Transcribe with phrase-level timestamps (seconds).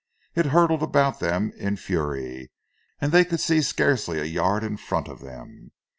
[0.33, 2.51] It hurtled about them in fury,
[2.99, 5.73] and they could see scarcely a yard in front of them.